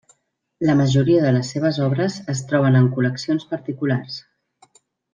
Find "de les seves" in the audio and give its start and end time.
1.25-1.77